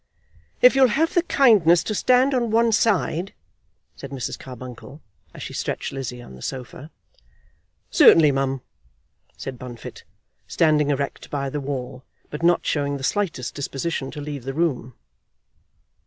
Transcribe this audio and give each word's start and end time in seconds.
"If 0.63 0.75
you'll 0.75 0.87
have 0.97 1.13
the 1.13 1.21
kindness 1.21 1.83
to 1.83 1.93
stand 1.93 2.33
on 2.33 2.49
one 2.49 2.71
side," 2.71 3.35
said 3.95 4.09
Mrs. 4.09 4.35
Carbuncle, 4.39 4.99
as 5.31 5.43
she 5.43 5.53
stretched 5.53 5.93
Lizzie 5.93 6.23
on 6.23 6.33
the 6.35 6.41
sofa. 6.41 6.89
"Certainly, 7.91 8.31
mum," 8.31 8.61
said 9.37 9.59
Bunfit, 9.59 10.03
standing 10.47 10.89
erect 10.89 11.29
by 11.29 11.51
the 11.51 11.61
wall, 11.61 12.03
but 12.31 12.41
not 12.41 12.65
showing 12.65 12.97
the 12.97 13.03
slightest 13.03 13.53
disposition 13.53 14.09
to 14.09 14.21
leave 14.21 14.43
the 14.45 14.55
room. 14.55 14.95